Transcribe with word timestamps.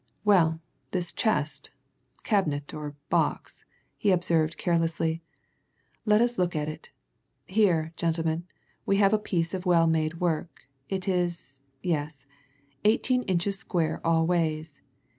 "Well 0.25 0.59
this 0.89 1.13
chest, 1.13 1.69
cabinet, 2.23 2.73
or 2.73 2.95
box," 3.11 3.65
he 3.99 4.09
observed 4.09 4.57
carelessly. 4.57 5.21
"Let 6.05 6.21
us 6.23 6.39
look 6.39 6.55
at 6.55 6.67
it. 6.67 6.91
Here, 7.45 7.93
gentlemen, 7.97 8.47
we 8.83 8.97
have 8.97 9.13
a 9.13 9.19
piece 9.19 9.53
of 9.53 9.67
well 9.67 9.85
made 9.85 10.19
work. 10.19 10.65
It 10.89 11.07
is 11.07 11.61
yes, 11.83 12.25
eighteen 12.83 13.21
inches 13.25 13.59
square 13.59 14.01
all 14.03 14.25
ways. 14.25 14.81